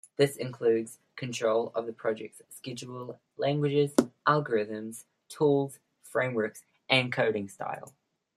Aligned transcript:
This 0.17 0.35
includes 0.35 0.97
control 1.15 1.71
of 1.75 1.85
the 1.85 1.93
project's 1.93 2.41
schedule, 2.49 3.19
languages, 3.37 3.93
algorithms, 4.27 5.03
tools, 5.29 5.77
frameworks 6.01 6.63
and 6.89 7.11
coding 7.11 7.47
style. 7.47 7.93